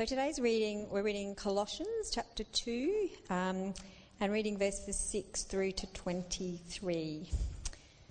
[0.00, 3.74] So today's reading, we're reading Colossians chapter 2 um,
[4.18, 7.28] and reading verses 6 through to 23.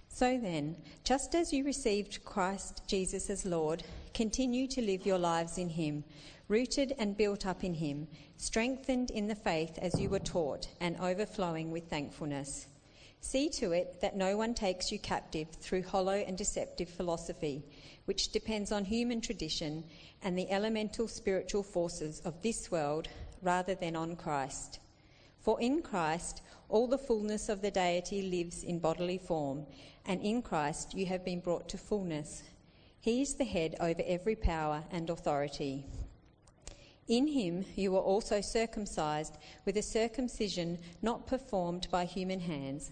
[0.07, 3.81] So then, just as you received Christ Jesus as Lord,
[4.13, 6.03] continue to live your lives in Him,
[6.47, 10.95] rooted and built up in Him, strengthened in the faith as you were taught, and
[10.99, 12.67] overflowing with thankfulness.
[13.21, 17.63] See to it that no one takes you captive through hollow and deceptive philosophy,
[18.05, 19.83] which depends on human tradition
[20.23, 23.07] and the elemental spiritual forces of this world
[23.41, 24.79] rather than on Christ.
[25.41, 29.65] For in Christ, all the fullness of the deity lives in bodily form,
[30.05, 32.43] and in Christ you have been brought to fullness.
[32.99, 35.85] He is the head over every power and authority.
[37.07, 42.91] In him you were also circumcised with a circumcision not performed by human hands.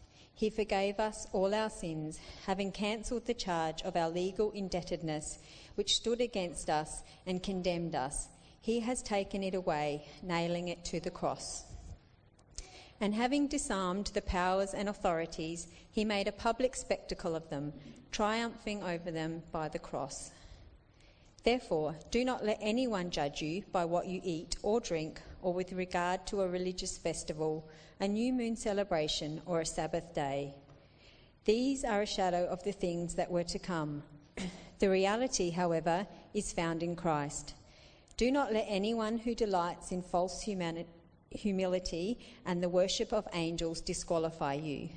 [0.41, 5.37] He forgave us all our sins, having cancelled the charge of our legal indebtedness
[5.75, 8.27] which stood against us and condemned us.
[8.59, 11.65] He has taken it away, nailing it to the cross.
[12.99, 17.71] And having disarmed the powers and authorities, he made a public spectacle of them,
[18.11, 20.31] triumphing over them by the cross.
[21.43, 25.73] Therefore, do not let anyone judge you by what you eat or drink, or with
[25.73, 27.67] regard to a religious festival,
[27.99, 30.53] a new moon celebration, or a Sabbath day.
[31.45, 34.03] These are a shadow of the things that were to come
[34.79, 37.55] the reality, however, is found in Christ.
[38.17, 40.85] Do not let anyone who delights in false humani-
[41.31, 44.89] humility and the worship of angels disqualify you.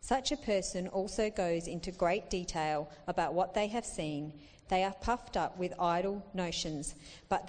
[0.00, 4.32] Such a person also goes into great detail about what they have seen.
[4.74, 6.96] They are puffed up with idle notions,
[7.28, 7.46] but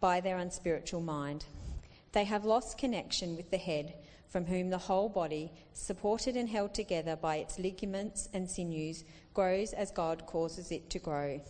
[0.00, 1.46] by their unspiritual mind.
[2.12, 3.94] They have lost connection with the head,
[4.28, 9.72] from whom the whole body, supported and held together by its ligaments and sinews, grows
[9.72, 11.40] as God causes it to grow.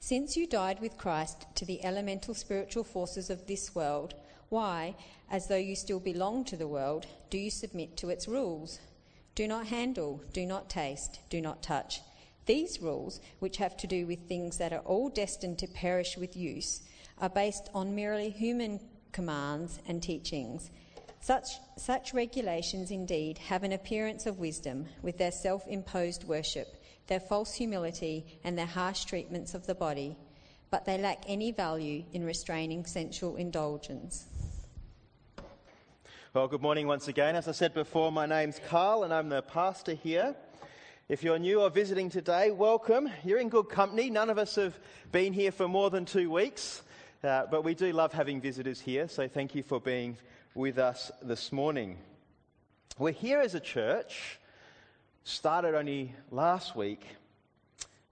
[0.00, 4.12] Since you died with Christ to the elemental spiritual forces of this world,
[4.48, 4.96] why,
[5.30, 8.80] as though you still belong to the world, do you submit to its rules?
[9.36, 12.00] Do not handle, do not taste, do not touch.
[12.48, 16.36] These rules, which have to do with things that are all destined to perish with
[16.36, 16.80] use,
[17.20, 18.80] are based on merely human
[19.12, 20.70] commands and teachings
[21.20, 27.20] such, such regulations indeed have an appearance of wisdom with their self imposed worship, their
[27.20, 30.16] false humility, and their harsh treatments of the body,
[30.70, 34.26] but they lack any value in restraining sensual indulgence.
[36.34, 37.34] Well, good morning once again.
[37.36, 40.36] As I said before, my name's Carl and I'm the pastor here.
[41.08, 43.08] If you're new or visiting today, welcome.
[43.24, 44.10] You're in good company.
[44.10, 44.78] None of us have
[45.10, 46.82] been here for more than two weeks,
[47.24, 50.18] uh, but we do love having visitors here, so thank you for being
[50.54, 51.96] with us this morning.
[52.98, 54.38] We're here as a church,
[55.24, 57.06] started only last week,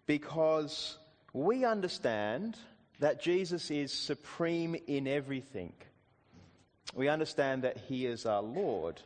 [0.06, 0.96] because
[1.34, 2.56] we understand
[3.00, 5.74] that Jesus is supreme in everything.
[6.94, 9.02] We understand that he is our Lord.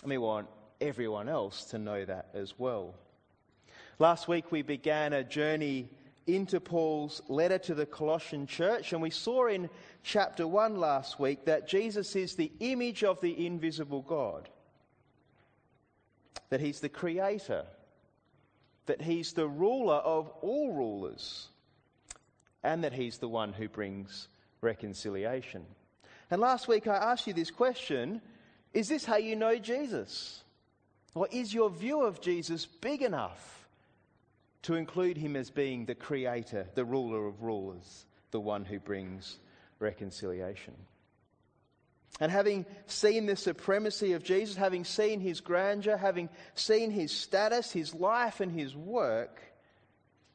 [0.00, 0.46] And we want
[0.80, 2.94] everyone else to know that as well.
[3.98, 5.88] Last week we began a journey
[6.26, 9.68] into Paul's letter to the Colossian church, and we saw in
[10.02, 14.48] chapter 1 last week that Jesus is the image of the invisible God,
[16.50, 17.64] that he's the creator,
[18.86, 21.48] that he's the ruler of all rulers,
[22.62, 24.28] and that he's the one who brings
[24.60, 25.64] reconciliation.
[26.30, 28.20] And last week I asked you this question
[28.72, 30.44] Is this how you know Jesus?
[31.14, 33.68] Or is your view of Jesus big enough
[34.62, 39.38] to include him as being the creator, the ruler of rulers, the one who brings
[39.78, 40.74] reconciliation.
[42.20, 47.72] And having seen the supremacy of Jesus, having seen his grandeur, having seen his status,
[47.72, 49.40] his life, and his work,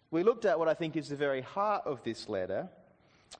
[0.09, 2.69] we looked at what I think is the very heart of this letter.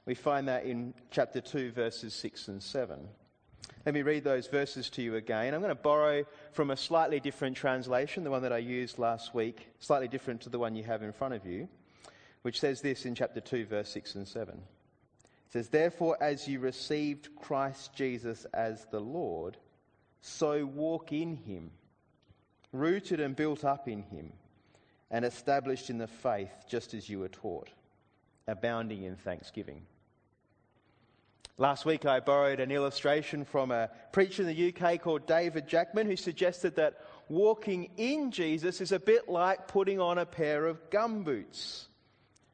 [0.06, 3.08] We find that in chapter 2, verses 6 and 7.
[3.86, 5.54] Let me read those verses to you again.
[5.54, 9.36] I'm going to borrow from a slightly different translation, the one that I used last
[9.36, 11.68] week, slightly different to the one you have in front of you,
[12.42, 16.60] which says this in chapter 2, verse 6 and 7 It says, Therefore, as you
[16.60, 19.56] received Christ Jesus as the Lord,
[20.20, 21.70] so walk in him,
[22.72, 24.34] rooted and built up in him,
[25.12, 27.70] and established in the faith just as you were taught,
[28.48, 29.84] abounding in thanksgiving.
[31.58, 36.06] Last week, I borrowed an illustration from a preacher in the UK called David Jackman,
[36.06, 37.00] who suggested that
[37.30, 41.86] walking in Jesus is a bit like putting on a pair of gumboots.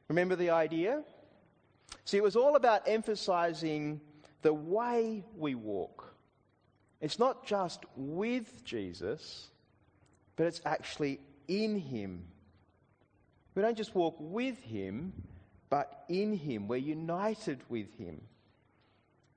[0.06, 1.02] Remember the idea?
[2.04, 4.00] See, it was all about emphasizing
[4.42, 6.14] the way we walk.
[7.00, 9.48] It's not just with Jesus,
[10.36, 11.18] but it's actually
[11.48, 12.26] in Him.
[13.56, 15.12] We don't just walk with Him,
[15.70, 16.68] but in Him.
[16.68, 18.20] We're united with Him.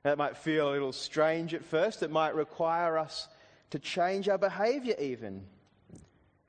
[0.05, 2.03] That might feel a little strange at first.
[2.03, 3.27] It might require us
[3.71, 5.47] to change our behavior, even.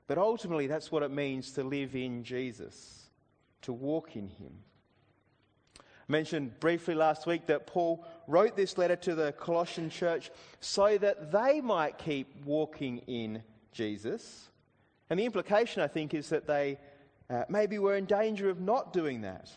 [0.05, 3.09] But ultimately, that's what it means to live in Jesus,
[3.63, 4.53] to walk in Him.
[5.79, 10.95] I mentioned briefly last week that Paul wrote this letter to the Colossian church so
[10.99, 14.49] that they might keep walking in Jesus.
[15.09, 16.77] And the implication, I think, is that they
[17.27, 19.49] uh, maybe were in danger of not doing that.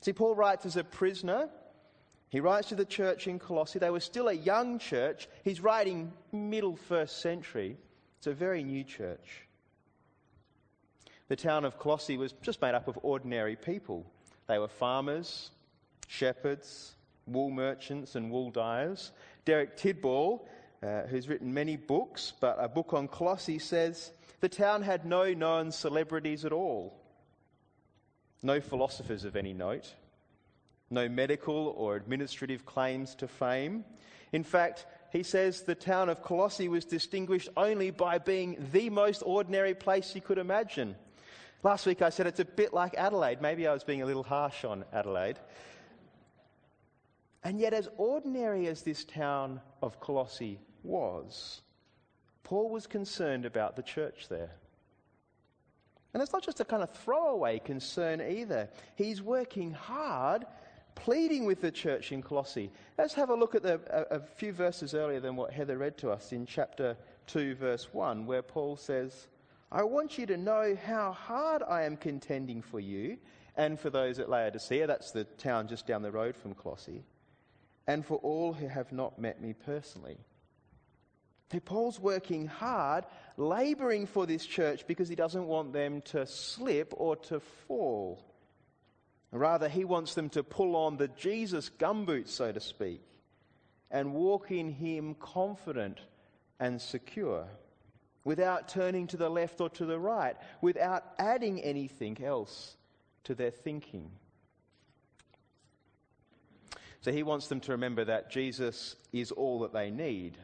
[0.00, 1.48] See, Paul writes as a prisoner.
[2.30, 3.78] He writes to the church in Colossae.
[3.78, 5.28] They were still a young church.
[5.44, 7.76] He's writing middle first century.
[8.18, 9.46] It's a very new church.
[11.28, 14.06] The town of Colossae was just made up of ordinary people.
[14.46, 15.50] They were farmers,
[16.06, 16.94] shepherds,
[17.26, 19.12] wool merchants, and wool dyers.
[19.44, 20.46] Derek Tidball,
[20.82, 25.32] uh, who's written many books, but a book on Colossae says the town had no
[25.34, 26.98] known celebrities at all,
[28.42, 29.94] no philosophers of any note,
[30.90, 33.84] no medical or administrative claims to fame.
[34.32, 39.22] In fact, he says the town of Colossae was distinguished only by being the most
[39.24, 40.96] ordinary place you could imagine.
[41.62, 43.40] Last week I said it's a bit like Adelaide.
[43.40, 45.38] Maybe I was being a little harsh on Adelaide.
[47.44, 51.62] And yet, as ordinary as this town of Colossae was,
[52.42, 54.50] Paul was concerned about the church there.
[56.12, 58.68] And it's not just a kind of throwaway concern either.
[58.96, 60.46] He's working hard,
[60.98, 62.70] pleading with the church in Colossae.
[62.98, 65.96] Let's have a look at the, a, a few verses earlier than what Heather read
[65.98, 66.96] to us in chapter
[67.28, 69.28] 2, verse 1, where Paul says,
[69.70, 73.18] I want you to know how hard I am contending for you
[73.56, 77.02] and for those at Laodicea, that's the town just down the road from Colossae,
[77.88, 80.16] and for all who have not met me personally.
[81.64, 83.04] Paul's working hard,
[83.36, 88.22] laboring for this church because he doesn't want them to slip or to fall.
[89.30, 93.02] Rather, he wants them to pull on the Jesus gumboots, so to speak,
[93.90, 96.00] and walk in him confident
[96.58, 97.46] and secure,
[98.24, 102.76] without turning to the left or to the right, without adding anything else
[103.24, 104.10] to their thinking.
[107.00, 110.36] So he wants them to remember that Jesus is all that they need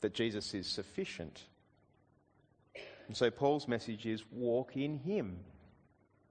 [0.00, 1.44] that Jesus is sufficient.
[3.06, 5.40] And so Paul's message is walk in him.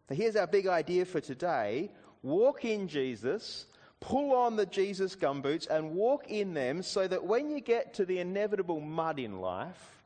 [0.09, 1.92] So here's our big idea for today
[2.24, 3.65] walk in Jesus,
[4.00, 8.06] pull on the Jesus gumboots, and walk in them so that when you get to
[8.06, 10.01] the inevitable mud in life,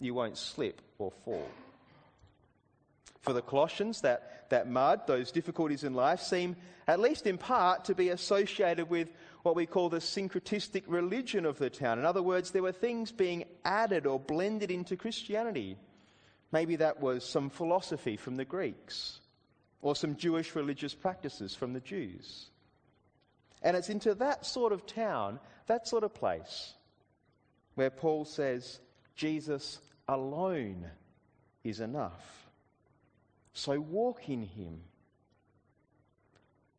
[0.00, 1.48] you won't slip or fall.
[3.22, 6.56] For the Colossians, that, that mud, those difficulties in life, seem,
[6.86, 9.12] at least in part, to be associated with
[9.42, 11.98] what we call the syncretistic religion of the town.
[11.98, 15.76] In other words, there were things being added or blended into Christianity.
[16.50, 19.20] Maybe that was some philosophy from the Greeks
[19.82, 22.48] or some Jewish religious practices from the Jews.
[23.62, 26.74] And it's into that sort of town, that sort of place,
[27.74, 28.80] where Paul says,
[29.14, 29.78] Jesus
[30.08, 30.86] alone
[31.64, 32.48] is enough.
[33.52, 34.80] So walk in him.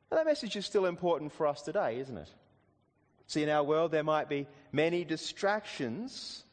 [0.10, 2.30] And that message is still important for us today, isn't it?
[3.28, 6.44] See, in our world, there might be many distractions.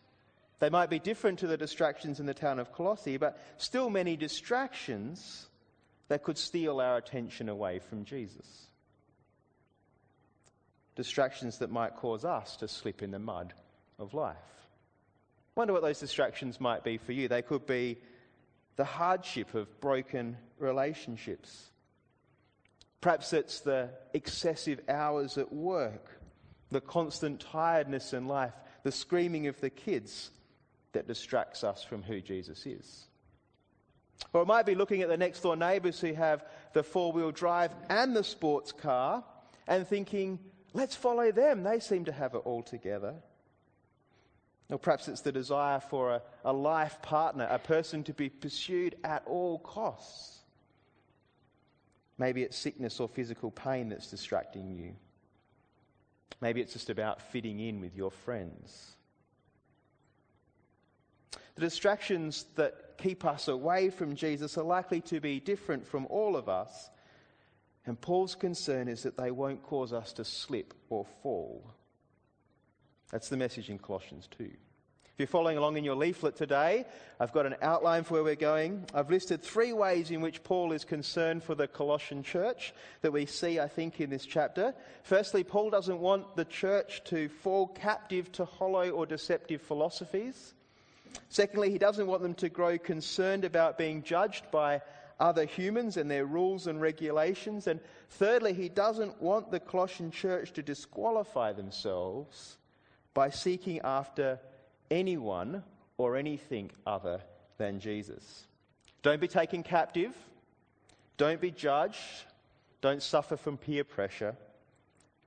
[0.58, 4.16] They might be different to the distractions in the town of Colossae, but still many
[4.16, 5.48] distractions
[6.08, 8.66] that could steal our attention away from Jesus.
[10.94, 13.52] Distractions that might cause us to slip in the mud
[13.98, 14.36] of life.
[15.54, 17.28] Wonder what those distractions might be for you.
[17.28, 17.98] They could be
[18.76, 21.70] the hardship of broken relationships.
[23.00, 26.10] Perhaps it's the excessive hours at work
[26.70, 30.30] the constant tiredness in life, the screaming of the kids
[30.96, 33.06] that distracts us from who Jesus is.
[34.32, 37.30] Or it might be looking at the next door neighbours who have the four wheel
[37.30, 39.22] drive and the sports car
[39.68, 40.38] and thinking,
[40.72, 41.62] let's follow them.
[41.62, 43.14] They seem to have it all together.
[44.70, 48.96] Or perhaps it's the desire for a, a life partner, a person to be pursued
[49.04, 50.40] at all costs.
[52.16, 54.94] Maybe it's sickness or physical pain that's distracting you.
[56.40, 58.96] Maybe it's just about fitting in with your friends.
[61.56, 66.36] The distractions that keep us away from Jesus are likely to be different from all
[66.36, 66.90] of us.
[67.86, 71.74] And Paul's concern is that they won't cause us to slip or fall.
[73.10, 74.44] That's the message in Colossians 2.
[75.16, 76.84] If you're following along in your leaflet today,
[77.18, 78.84] I've got an outline for where we're going.
[78.92, 83.24] I've listed three ways in which Paul is concerned for the Colossian church that we
[83.24, 84.74] see, I think, in this chapter.
[85.04, 90.52] Firstly, Paul doesn't want the church to fall captive to hollow or deceptive philosophies.
[91.28, 94.80] Secondly, he doesn't want them to grow concerned about being judged by
[95.18, 97.66] other humans and their rules and regulations.
[97.66, 102.58] And thirdly, he doesn't want the Colossian church to disqualify themselves
[103.14, 104.38] by seeking after
[104.90, 105.62] anyone
[105.96, 107.20] or anything other
[107.58, 108.46] than Jesus.
[109.02, 110.14] Don't be taken captive.
[111.16, 111.98] Don't be judged.
[112.82, 114.36] Don't suffer from peer pressure.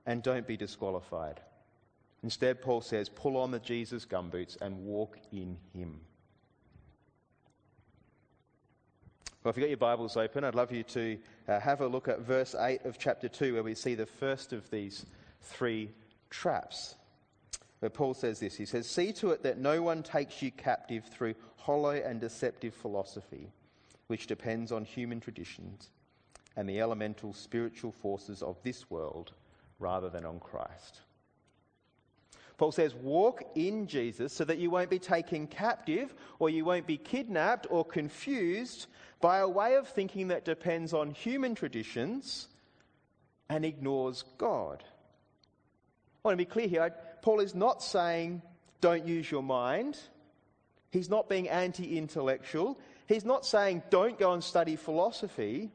[0.06, 1.40] And don't be disqualified.
[2.22, 6.00] Instead, Paul says, pull on the Jesus gumboots and walk in him.
[9.42, 12.08] Well, if you've got your Bibles open, I'd love you to uh, have a look
[12.08, 15.06] at verse 8 of chapter 2, where we see the first of these
[15.40, 15.90] three
[16.28, 16.94] traps
[17.80, 18.56] where Paul says this.
[18.56, 22.74] He says, See to it that no one takes you captive through hollow and deceptive
[22.74, 23.50] philosophy,
[24.06, 25.90] which depends on human traditions
[26.56, 29.32] and the elemental spiritual forces of this world
[29.78, 31.00] rather than on Christ.
[32.60, 36.86] Paul says, Walk in Jesus so that you won't be taken captive or you won't
[36.86, 38.86] be kidnapped or confused
[39.22, 42.48] by a way of thinking that depends on human traditions
[43.48, 44.84] and ignores God.
[46.22, 46.94] I want to be clear here.
[47.22, 48.42] Paul is not saying
[48.82, 49.98] don't use your mind.
[50.90, 52.78] He's not being anti intellectual.
[53.06, 55.70] He's not saying don't go and study philosophy.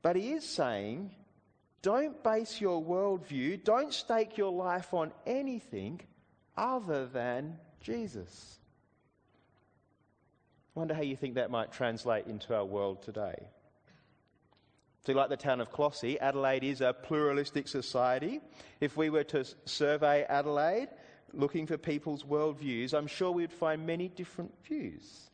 [0.00, 1.10] But he is saying
[1.86, 6.00] don't base your worldview, don't stake your life on anything
[6.56, 8.58] other than Jesus.
[10.74, 13.36] I wonder how you think that might translate into our world today.
[15.06, 18.40] So, like the town of Colossae, Adelaide is a pluralistic society.
[18.80, 20.88] If we were to survey Adelaide,
[21.32, 25.30] looking for people's worldviews, I'm sure we'd find many different views.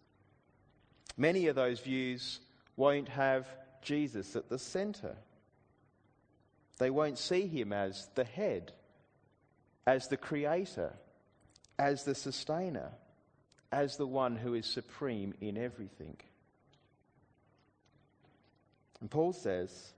[1.16, 2.40] Many of those views
[2.76, 3.46] won't have
[3.80, 5.16] Jesus at the centre.
[6.82, 8.72] They won't see him as the head,
[9.86, 10.92] as the creator,
[11.78, 12.90] as the sustainer,
[13.70, 16.16] as the one who is supreme in everything.
[19.00, 19.92] And Paul says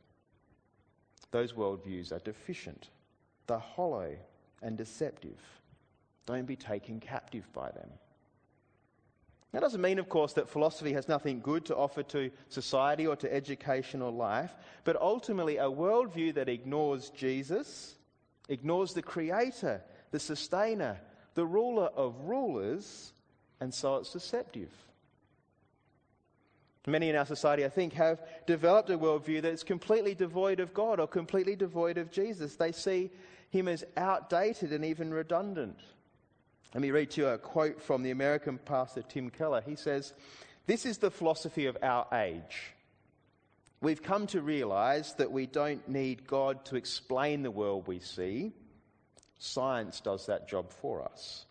[1.30, 2.90] those worldviews are deficient,
[3.46, 4.18] they're hollow
[4.60, 5.40] and deceptive.
[6.26, 7.88] Don't be taken captive by them.
[9.54, 13.14] That doesn't mean, of course, that philosophy has nothing good to offer to society or
[13.14, 14.50] to education or life,
[14.82, 17.94] but ultimately, a worldview that ignores Jesus,
[18.48, 19.80] ignores the Creator,
[20.10, 20.98] the Sustainer,
[21.34, 23.12] the ruler of rulers,
[23.60, 24.72] and so it's deceptive.
[26.88, 30.74] Many in our society, I think, have developed a worldview that is completely devoid of
[30.74, 32.56] God or completely devoid of Jesus.
[32.56, 33.08] They see
[33.50, 35.78] him as outdated and even redundant.
[36.74, 39.62] Let me read to you a quote from the American pastor Tim Keller.
[39.64, 40.12] He says,
[40.66, 42.74] This is the philosophy of our age.
[43.80, 48.52] We've come to realize that we don't need God to explain the world we see.
[49.38, 51.46] Science does that job for us.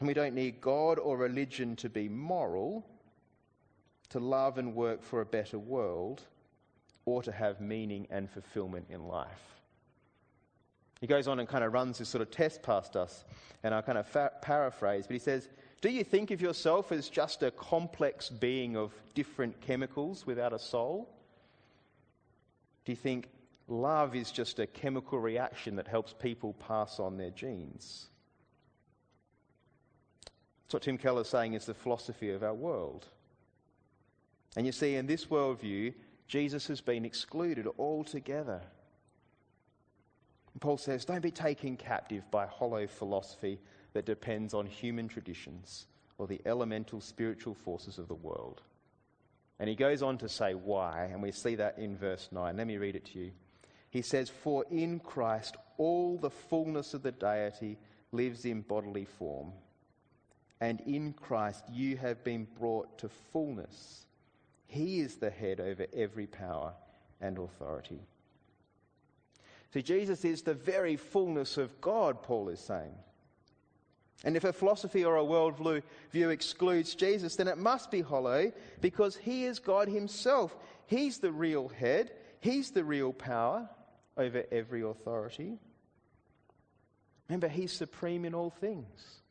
[0.00, 2.84] And we don't need God or religion to be moral
[4.10, 6.22] to love and work for a better world
[7.04, 9.54] or to have meaning and fulfillment in life.
[11.00, 13.24] He goes on and kind of runs this sort of test past us,
[13.62, 15.48] and I kind of fa- paraphrase, but he says,
[15.80, 20.58] Do you think of yourself as just a complex being of different chemicals without a
[20.58, 21.08] soul?
[22.84, 23.28] Do you think
[23.68, 28.06] love is just a chemical reaction that helps people pass on their genes?
[30.64, 33.06] That's what Tim Keller is saying is the philosophy of our world.
[34.56, 35.94] And you see, in this worldview,
[36.28, 38.60] Jesus has been excluded altogether.
[40.60, 43.60] Paul says, Don't be taken captive by hollow philosophy
[43.92, 45.86] that depends on human traditions
[46.18, 48.62] or the elemental spiritual forces of the world.
[49.58, 52.56] And he goes on to say why, and we see that in verse 9.
[52.56, 53.32] Let me read it to you.
[53.90, 57.78] He says, For in Christ all the fullness of the deity
[58.12, 59.52] lives in bodily form,
[60.60, 64.06] and in Christ you have been brought to fullness.
[64.66, 66.74] He is the head over every power
[67.20, 68.00] and authority.
[69.74, 72.94] See, Jesus is the very fullness of God, Paul is saying.
[74.22, 78.52] And if a philosophy or a worldview view excludes Jesus, then it must be hollow
[78.80, 80.56] because he is God himself.
[80.86, 83.68] He's the real head, he's the real power
[84.16, 85.58] over every authority.
[87.28, 89.22] Remember, he's supreme in all things.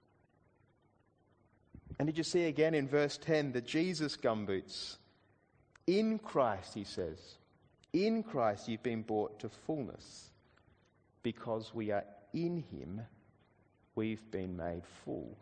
[1.99, 4.97] And did you see again in verse 10 the Jesus gumboots?
[5.87, 7.37] In Christ, he says,
[7.93, 10.31] in Christ you've been brought to fullness.
[11.23, 12.03] Because we are
[12.33, 13.01] in him,
[13.95, 15.37] we've been made full.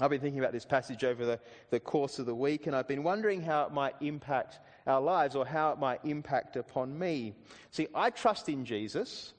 [0.00, 2.88] I've been thinking about this passage over the, the course of the week, and I've
[2.88, 7.34] been wondering how it might impact our lives or how it might impact upon me.
[7.70, 9.34] See, I trust in Jesus.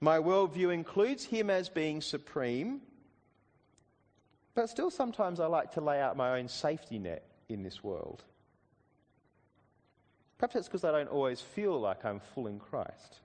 [0.00, 2.82] My worldview includes him as being supreme.
[4.54, 8.22] But still, sometimes I like to lay out my own safety net in this world.
[10.36, 13.20] Perhaps it's because I don't always feel like I'm full in Christ.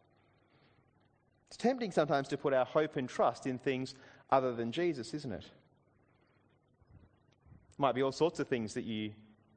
[1.47, 3.95] It's tempting sometimes to put our hope and trust in things
[4.29, 5.45] other than Jesus, isn't it?
[7.77, 9.11] Might be all sorts of things that you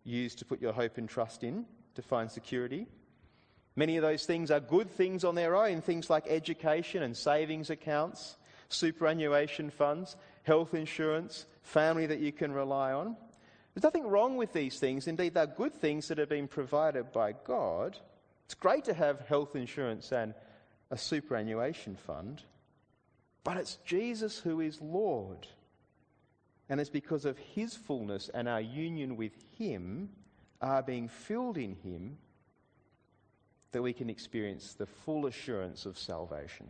[0.05, 2.87] use to put your hope and trust in to find security.
[3.77, 7.71] Many of those things are good things on their own, things like education and savings
[7.71, 8.37] accounts,
[8.69, 13.17] superannuation funds, health insurance, family that you can rely on.
[13.75, 15.07] There's nothing wrong with these things.
[15.07, 17.97] Indeed, they're good things that have been provided by God.
[18.45, 20.35] It's great to have health insurance and
[20.91, 22.43] a superannuation fund,
[23.45, 25.47] but it's Jesus who is Lord.
[26.69, 30.11] And it's because of his fullness and our union with him,
[30.61, 32.19] our being filled in him,
[33.73, 36.67] that we can experience the full assurance of salvation.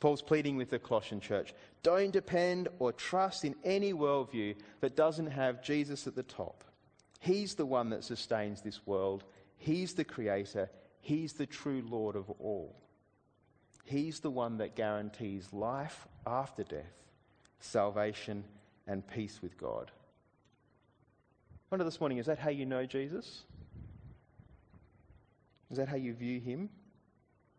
[0.00, 5.28] Paul's pleading with the Colossian church don't depend or trust in any worldview that doesn't
[5.28, 6.64] have Jesus at the top.
[7.20, 9.24] He's the one that sustains this world,
[9.56, 10.68] He's the creator,
[11.04, 12.74] He's the true Lord of all.
[13.84, 17.04] He's the one that guarantees life after death
[17.64, 18.44] salvation,
[18.86, 19.90] and peace with God.
[19.90, 23.42] I wonder this morning, is that how you know Jesus?
[25.70, 26.68] Is that how you view him?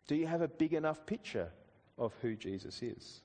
[0.08, 1.50] Do you have a big enough picture
[1.98, 3.22] of who Jesus is?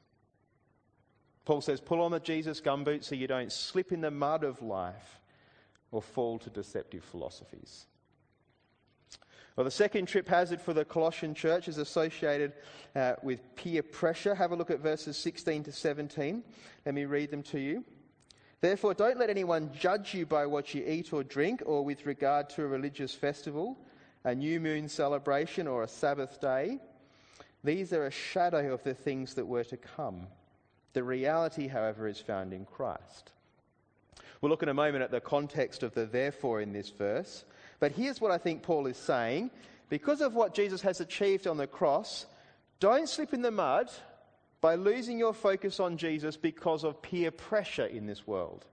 [1.44, 4.62] Paul says, pull on the Jesus gumboot so you don't slip in the mud of
[4.62, 5.20] life
[5.90, 7.86] or fall to deceptive philosophies.
[9.56, 12.52] Well, the second trip hazard for the Colossian church is associated
[12.94, 14.34] uh, with peer pressure.
[14.34, 16.42] Have a look at verses 16 to 17.
[16.86, 17.84] Let me read them to you.
[18.60, 22.50] Therefore, don't let anyone judge you by what you eat or drink, or with regard
[22.50, 23.78] to a religious festival,
[24.24, 26.78] a new moon celebration, or a Sabbath day.
[27.64, 30.26] These are a shadow of the things that were to come.
[30.92, 33.32] The reality, however, is found in Christ.
[34.40, 37.44] We'll look in a moment at the context of the therefore in this verse.
[37.80, 39.50] But here's what I think Paul is saying
[39.88, 42.26] because of what Jesus has achieved on the cross,
[42.78, 43.90] don't slip in the mud
[44.60, 48.66] by losing your focus on Jesus because of peer pressure in this world.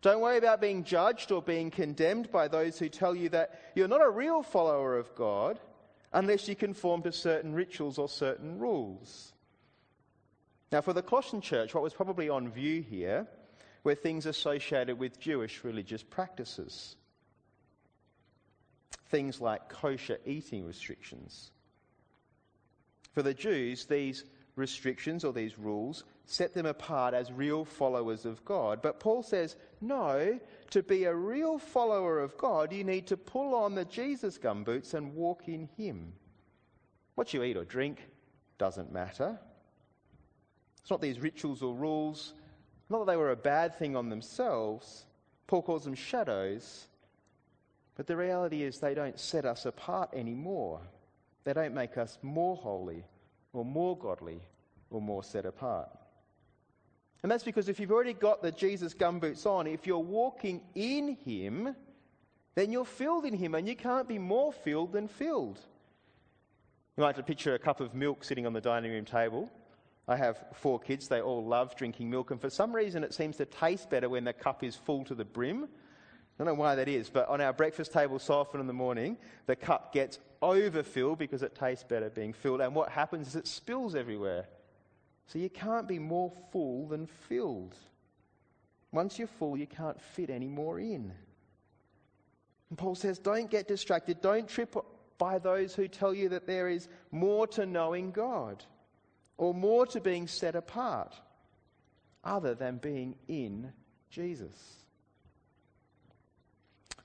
[0.00, 3.88] Don't worry about being judged or being condemned by those who tell you that you're
[3.88, 5.58] not a real follower of God
[6.12, 9.32] unless you conform to certain rituals or certain rules.
[10.70, 13.26] Now, for the Colossian church, what was probably on view here
[13.82, 16.96] were things associated with Jewish religious practices
[19.14, 21.52] things like kosher eating restrictions.
[23.12, 24.24] For the Jews, these
[24.56, 28.82] restrictions or these rules set them apart as real followers of God.
[28.82, 33.54] But Paul says, no, to be a real follower of God, you need to pull
[33.54, 36.12] on the Jesus gumboots and walk in Him.
[37.14, 38.00] What you eat or drink
[38.58, 39.38] doesn't matter.
[40.80, 42.34] It's not these rituals or rules,
[42.90, 45.06] not that they were a bad thing on themselves.
[45.46, 46.88] Paul calls them shadows
[47.96, 50.80] but the reality is, they don't set us apart anymore.
[51.44, 53.04] They don't make us more holy
[53.52, 54.40] or more godly
[54.90, 55.88] or more set apart.
[57.22, 61.16] And that's because if you've already got the Jesus gumboots on, if you're walking in
[61.24, 61.74] Him,
[62.54, 65.58] then you're filled in Him and you can't be more filled than filled.
[66.96, 69.50] You might have to picture a cup of milk sitting on the dining room table.
[70.06, 73.36] I have four kids, they all love drinking milk, and for some reason it seems
[73.38, 75.68] to taste better when the cup is full to the brim
[76.38, 78.72] I don't know why that is, but on our breakfast table so often in the
[78.72, 79.16] morning,
[79.46, 82.60] the cup gets overfilled because it tastes better being filled.
[82.60, 84.46] And what happens is it spills everywhere.
[85.26, 87.76] So you can't be more full than filled.
[88.90, 91.12] Once you're full, you can't fit any more in.
[92.68, 94.20] And Paul says, don't get distracted.
[94.20, 94.76] Don't trip
[95.18, 98.64] by those who tell you that there is more to knowing God
[99.36, 101.14] or more to being set apart
[102.24, 103.72] other than being in
[104.10, 104.83] Jesus.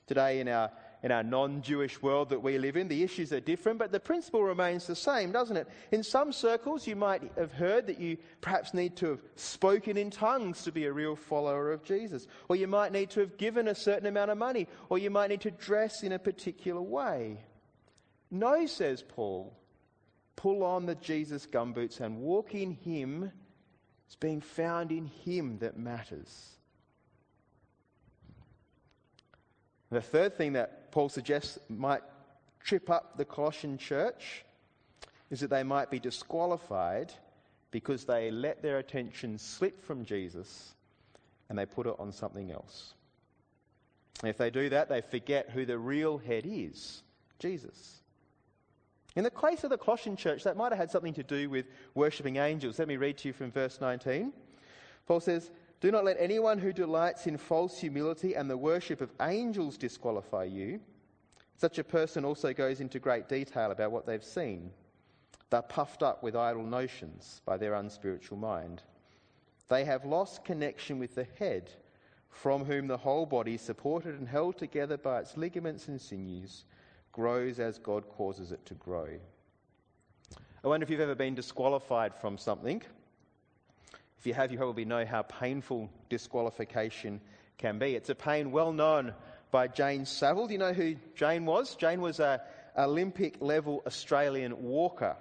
[0.10, 0.72] Today, in our,
[1.04, 4.00] in our non Jewish world that we live in, the issues are different, but the
[4.00, 5.68] principle remains the same, doesn't it?
[5.92, 10.10] In some circles, you might have heard that you perhaps need to have spoken in
[10.10, 13.68] tongues to be a real follower of Jesus, or you might need to have given
[13.68, 17.38] a certain amount of money, or you might need to dress in a particular way.
[18.32, 19.56] No, says Paul.
[20.38, 23.32] Pull on the Jesus gumboots and walk in Him.
[24.08, 26.59] It's being found in Him that matters.
[29.92, 32.02] The third thing that Paul suggests might
[32.64, 34.46] trip up the Colossian church
[35.30, 37.14] is that they might be disqualified
[37.72, 40.74] because they let their attention slip from Jesus
[41.50, 42.94] and they put it on something else.
[44.22, 47.04] And if they do that, they forget who the real head is
[47.40, 48.02] Jesus.
[49.16, 51.66] In the case of the Colossian church, that might have had something to do with
[51.96, 52.78] worshipping angels.
[52.78, 54.34] Let me read to you from verse 19.
[55.08, 55.50] Paul says,
[55.82, 60.44] Do not let anyone who delights in false humility and the worship of angels disqualify
[60.44, 60.82] you.
[61.56, 64.72] Such a person also goes into great detail about what they've seen.
[65.50, 68.84] They're puffed up with idle notions by their unspiritual mind.
[69.70, 71.72] They have lost connection with the head,
[72.30, 76.66] from whom the whole body, supported and held together by its ligaments and sinews,
[77.12, 79.08] grows as God causes it to grow.
[80.64, 82.82] I wonder if you've ever been disqualified from something.
[84.20, 87.22] If you have, you probably know how painful disqualification
[87.58, 87.96] can be.
[87.96, 89.14] It's a pain well known
[89.50, 90.48] by Jane Saville.
[90.48, 91.76] Do you know who Jane was?
[91.76, 92.42] Jane was a
[92.78, 95.16] Olympic level Australian walker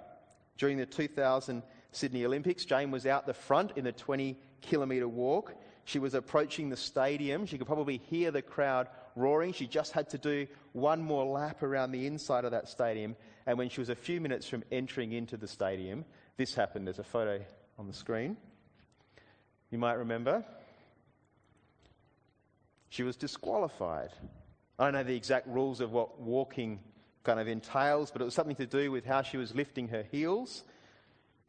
[0.57, 2.65] during the 2000 Sydney Olympics.
[2.65, 5.53] Jane was out the front in the 20 kilometre walk.
[5.85, 7.45] She was approaching the stadium.
[7.45, 9.53] She could probably hear the crowd roaring.
[9.53, 13.15] She just had to do one more lap around the inside of that stadium.
[13.47, 16.03] And when she was a few minutes from entering into the stadium,
[16.35, 16.85] this happened.
[16.85, 17.39] There's a photo
[17.77, 18.35] on the screen.
[19.71, 20.43] You might remember.
[22.89, 24.09] She was disqualified.
[24.77, 26.79] I don't know the exact rules of what walking
[27.23, 30.03] kind of entails, but it was something to do with how she was lifting her
[30.11, 30.63] heels.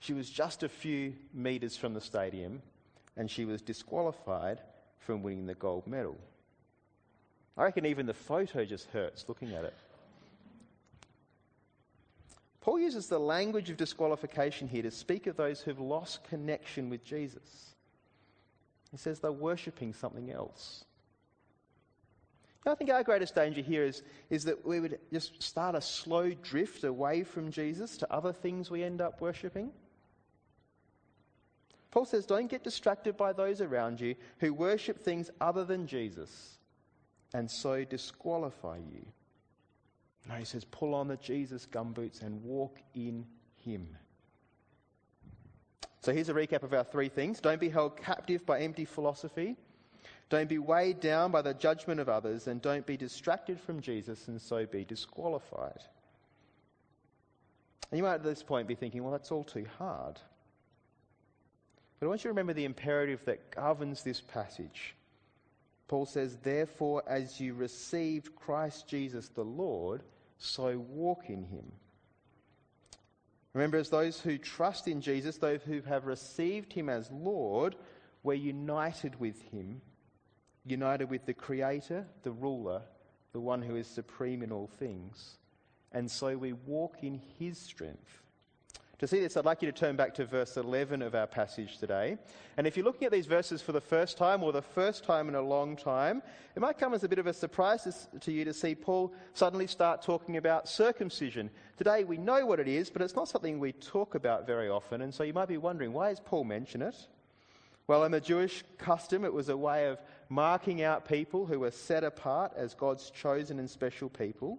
[0.01, 2.63] She was just a few metres from the stadium
[3.17, 4.61] and she was disqualified
[4.99, 6.17] from winning the gold medal.
[7.57, 9.75] I reckon even the photo just hurts looking at it.
[12.61, 17.05] Paul uses the language of disqualification here to speak of those who've lost connection with
[17.05, 17.75] Jesus.
[18.91, 20.85] He says they're worshipping something else.
[22.67, 26.31] I think our greatest danger here is, is that we would just start a slow
[26.31, 29.71] drift away from Jesus to other things we end up worshipping.
[31.91, 36.59] Paul says, don't get distracted by those around you who worship things other than Jesus
[37.33, 39.07] and so disqualify you.
[40.29, 43.27] No, he says, pull on the Jesus gumboots and walk in
[43.57, 43.89] him.
[46.01, 47.41] So here's a recap of our three things.
[47.41, 49.57] Don't be held captive by empty philosophy.
[50.31, 54.29] Don't be weighed down by the judgment of others, and don't be distracted from Jesus
[54.29, 55.83] and so be disqualified.
[57.91, 60.21] And you might at this point be thinking, well, that's all too hard.
[61.99, 64.95] But I want you to remember the imperative that governs this passage.
[65.89, 70.03] Paul says, Therefore, as you received Christ Jesus the Lord,
[70.39, 71.73] so walk in him.
[73.53, 77.77] Remember, as those who trust in Jesus, those who have received him as Lord,
[78.23, 79.81] we're united with him
[80.65, 82.83] united with the Creator, the ruler,
[83.33, 85.39] the one who is supreme in all things.
[85.93, 88.23] And so we walk in His strength.
[89.01, 91.79] To see this, I'd like you to turn back to verse 11 of our passage
[91.79, 92.19] today.
[92.59, 95.27] And if you're looking at these verses for the first time or the first time
[95.27, 96.23] in a long time,
[96.55, 99.67] it might come as a bit of a surprise to you to see Paul suddenly
[99.67, 101.49] start talking about circumcision.
[101.79, 105.01] Today we know what it is, but it's not something we talk about very often.
[105.01, 107.09] And so you might be wondering, why does Paul mention it?
[107.87, 111.71] Well, in the Jewish custom, it was a way of marking out people who were
[111.71, 114.59] set apart as God's chosen and special people.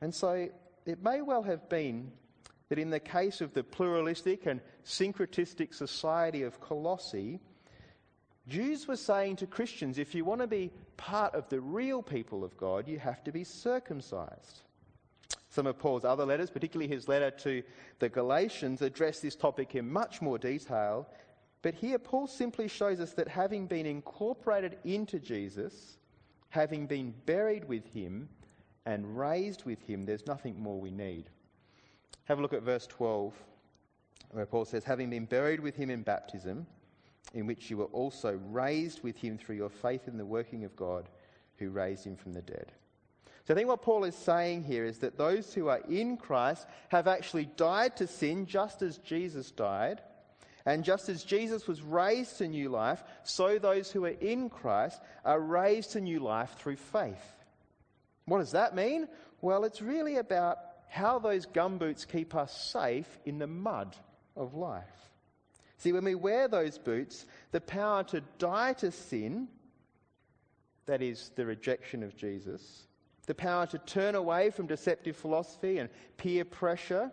[0.00, 0.48] And so
[0.84, 2.10] it may well have been
[2.68, 7.40] that in the case of the pluralistic and syncretistic society of Colossae,
[8.48, 12.44] Jews were saying to Christians, if you want to be part of the real people
[12.44, 14.62] of God, you have to be circumcised.
[15.48, 17.62] Some of Paul's other letters, particularly his letter to
[17.98, 21.08] the Galatians, address this topic in much more detail
[21.66, 25.98] but here, Paul simply shows us that having been incorporated into Jesus,
[26.48, 28.28] having been buried with him,
[28.84, 31.28] and raised with him, there's nothing more we need.
[32.24, 33.34] Have a look at verse 12,
[34.32, 36.66] where Paul says, Having been buried with him in baptism,
[37.34, 40.76] in which you were also raised with him through your faith in the working of
[40.76, 41.08] God
[41.58, 42.72] who raised him from the dead.
[43.46, 46.66] So I think what Paul is saying here is that those who are in Christ
[46.88, 50.00] have actually died to sin just as Jesus died
[50.64, 55.00] and just as Jesus was raised to new life, so those who are in Christ
[55.24, 57.36] are raised to new life through faith.
[58.24, 59.06] What does that mean?
[59.40, 63.96] Well, it's really about how those gumboots keep us safe in the mud
[64.36, 64.84] of life.
[65.78, 69.48] See, when we wear those boots, the power to die to sin,
[70.86, 72.86] that is, the rejection of Jesus,
[73.26, 77.10] the power to turn away from deceptive philosophy and peer pressure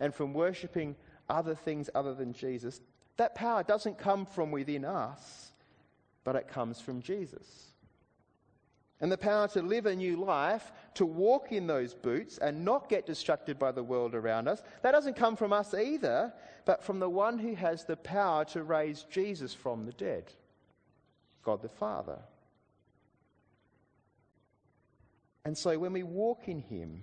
[0.00, 0.96] and from worshipping
[1.28, 2.80] other things other than Jesus,
[3.16, 5.52] that power doesn't come from within us,
[6.24, 7.71] but it comes from Jesus.
[9.02, 12.88] And the power to live a new life, to walk in those boots and not
[12.88, 16.32] get distracted by the world around us, that doesn't come from us either,
[16.64, 20.32] but from the one who has the power to raise Jesus from the dead.
[21.42, 22.20] God the Father.
[25.44, 27.02] And so when we walk in Him,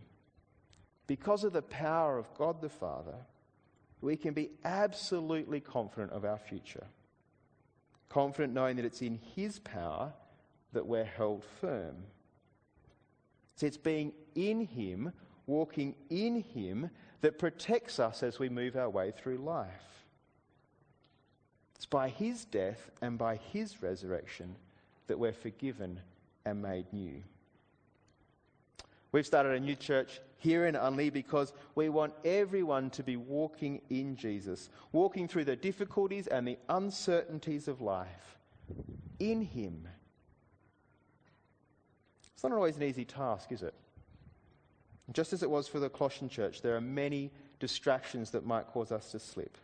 [1.06, 3.18] because of the power of God the Father,
[4.00, 6.88] we can be absolutely confident of our future.
[8.08, 10.14] Confident knowing that it's in His power
[10.74, 11.96] that we're held firm.
[13.56, 15.12] So it's being in Him,
[15.48, 16.90] walking in Him,
[17.22, 20.06] that protects us as we move our way through life.
[21.76, 24.56] It's by His death and by His resurrection
[25.08, 26.00] that we're forgiven
[26.46, 27.24] and made new.
[29.12, 33.82] We've started a new church here in Unley because we want everyone to be walking
[33.90, 38.38] in Jesus, walking through the difficulties and the uncertainties of life
[39.20, 39.88] in Him.
[42.40, 43.74] It's not always an easy task, is it?
[45.12, 48.94] Just as it was for the Colossian church, there are many distractions that might cause
[48.94, 49.58] us to slip.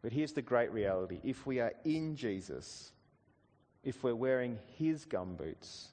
[0.00, 2.92] But here's the great reality if we are in Jesus,
[3.82, 5.88] if we're wearing His gumboots,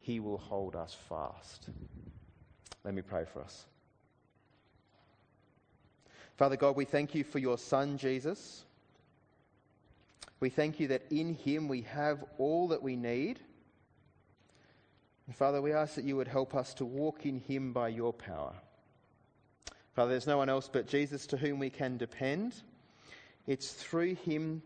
[0.00, 1.68] he will hold us fast.
[2.84, 3.66] Let me pray for us.
[6.38, 8.64] Father God, we thank you for your Son, Jesus.
[10.40, 13.40] We thank you that in him we have all that we need.
[15.28, 18.14] And Father, we ask that you would help us to walk in him by your
[18.14, 18.54] power.
[19.92, 22.54] Father, there's no one else but Jesus to whom we can depend.
[23.46, 24.62] It's through him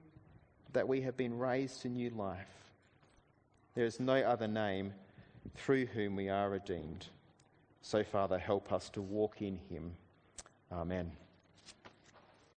[0.72, 2.46] that we have been raised to new life.
[3.74, 4.94] There is no other name
[5.56, 7.06] through whom we are redeemed.
[7.80, 9.96] So, Father, help us to walk in him.
[10.70, 11.10] Amen.